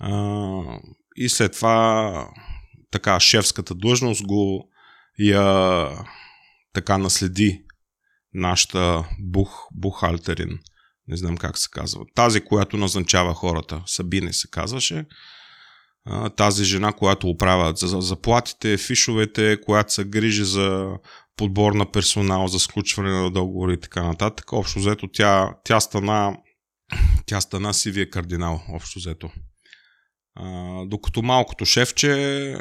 [0.00, 0.62] А,
[1.16, 2.28] и след това
[2.90, 4.68] така шефската длъжност го
[5.18, 5.88] я
[6.72, 7.62] така наследи
[8.34, 10.58] нашата бух, бухалтерин.
[11.08, 12.04] Не знам как се казва.
[12.14, 13.82] Тази, която назначава хората.
[13.86, 15.04] Сабине се казваше
[16.36, 20.88] тази жена, която оправя за заплатите, фишовете, която се грижи за
[21.36, 24.52] подбор на персонал, за сключване на договори и така нататък.
[24.52, 26.36] Общо взето тя, тя стана
[27.26, 29.30] тя стана сивия кардинал, общо взето.
[30.34, 32.54] А, докато малкото шефче,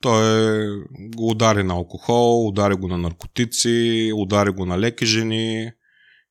[0.00, 5.70] той го удари на алкохол, удари го на наркотици, удари го на леки жени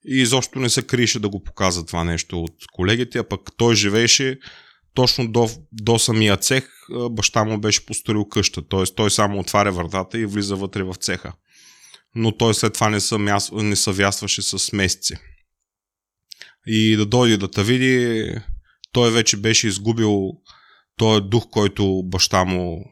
[0.05, 3.75] и изобщо не се криеше да го показва това нещо от колегите, а пък той
[3.75, 4.39] живееше
[4.97, 6.69] точно до, до самия цех,
[7.11, 8.83] баща му беше построил къща, т.е.
[8.95, 11.33] той само отваря вратата и влиза вътре в цеха.
[12.15, 13.51] Но той след това не, съмяс...
[13.51, 15.17] не съвястваше с месеци.
[16.67, 18.25] И да дойде да те види,
[18.91, 20.31] той вече беше изгубил
[20.95, 22.85] този дух, който баща му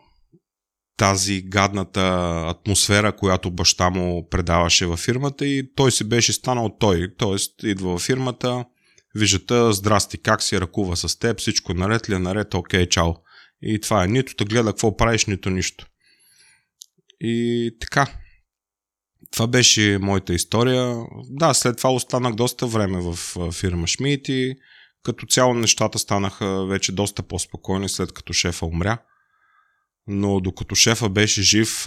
[0.97, 2.01] тази гадната
[2.47, 7.13] атмосфера, която баща му предаваше във фирмата и той си беше станал той.
[7.17, 8.65] Тоест, идва във фирмата,
[9.15, 13.13] виждате, здрасти, как си ръкува с теб, всичко наред ли е наред, окей, чао.
[13.61, 15.85] И това е, нито те гледа какво правиш, нито нищо.
[17.21, 18.07] И така.
[19.31, 21.03] Това беше моята история.
[21.29, 23.17] Да, след това останах доста време в
[23.51, 24.55] фирма Шмидт и
[25.03, 28.97] като цяло нещата станаха вече доста по-спокойни след като шефа умря.
[30.07, 31.85] Но докато шефа беше жив,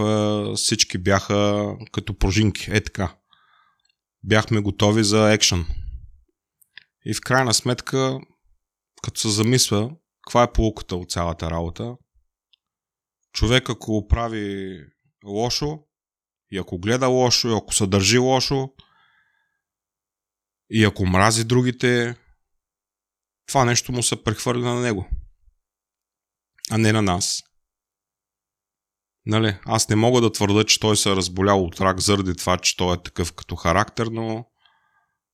[0.57, 2.71] всички бяха като пружинки.
[2.71, 3.15] Е така.
[4.25, 5.67] Бяхме готови за екшън.
[7.05, 8.21] И в крайна сметка,
[9.03, 9.91] като се замисля,
[10.23, 11.97] каква е полуката от цялата работа,
[13.33, 14.79] човек ако прави
[15.25, 15.79] лошо,
[16.51, 18.69] и ако гледа лошо, и ако се държи лошо,
[20.71, 22.17] и ако мрази другите,
[23.47, 25.09] това нещо му се прехвърля на него,
[26.71, 27.43] а не на нас.
[29.27, 32.59] Нали, аз не мога да твърда, че той се е разболял от рак заради това,
[32.59, 34.47] че той е такъв като характер, но,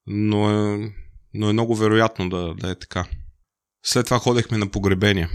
[0.07, 0.95] но, е,
[1.35, 3.09] но е много вероятно да, да е така.
[3.85, 5.28] След това ходехме на погребение.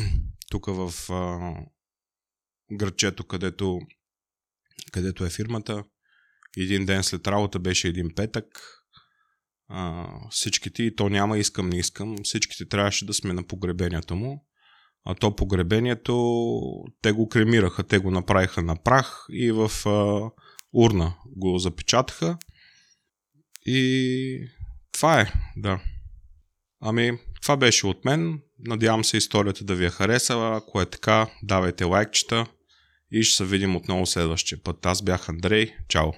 [0.50, 1.54] Тук в а,
[2.72, 3.78] градчето, където,
[4.92, 5.84] където е фирмата.
[6.56, 8.46] Един ден след работа беше един петък.
[9.68, 14.46] А, всичките, и то няма искам, не искам, всичките трябваше да сме на погребението му.
[15.04, 16.44] А то погребението,
[17.02, 20.30] те го кремираха, те го направиха на прах и в а,
[20.72, 22.38] урна го запечатаха.
[23.66, 24.48] И
[24.96, 25.80] това е, да.
[26.80, 28.40] Ами, това беше от мен.
[28.58, 30.56] Надявам се историята да ви е харесала.
[30.56, 32.46] Ако е така, давайте лайкчета
[33.10, 34.86] и ще се видим отново следващия път.
[34.86, 35.74] Аз бях Андрей.
[35.88, 36.12] Чао!